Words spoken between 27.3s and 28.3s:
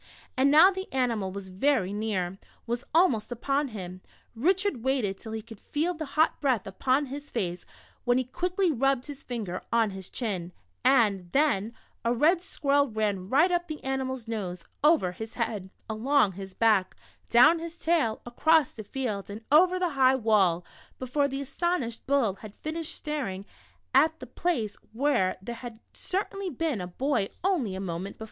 onlv a moment before